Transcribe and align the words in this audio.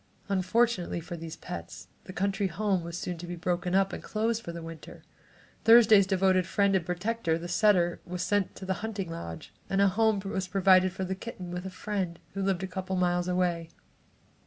Unfortunately 0.29 0.99
for 0.99 1.15
these 1.15 1.35
pets, 1.35 1.87
the 2.05 2.11
country 2.11 2.47
home 2.47 2.83
was 2.83 2.97
soon 2.97 3.19
to 3.19 3.27
be 3.27 3.35
broken 3.35 3.75
up 3.75 3.93
and 3.93 4.01
closed 4.01 4.41
for 4.41 4.51
the 4.51 4.63
winter. 4.63 5.03
Thursday's 5.63 6.07
devoted 6.07 6.47
friend 6.47 6.75
and 6.75 6.83
protector, 6.87 7.37
the 7.37 7.47
setter, 7.47 8.01
was 8.03 8.23
sent 8.23 8.55
to 8.55 8.65
the 8.65 8.73
hunting 8.81 9.11
lodge, 9.11 9.53
and 9.69 9.79
a 9.79 9.89
home 9.89 10.19
was 10.25 10.47
provided 10.47 10.91
for 10.91 11.05
the 11.05 11.13
kitten 11.13 11.51
with 11.51 11.67
a 11.67 11.69
friend 11.69 12.17
who 12.33 12.41
lived 12.41 12.63
only 12.63 12.71
a 12.71 12.73
couple 12.73 12.95
of 12.95 12.99
miles 12.99 13.27
away. 13.27 13.69